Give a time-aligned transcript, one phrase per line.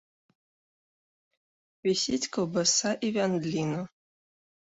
[1.87, 3.79] Вісіць каўбаса і вяндліна.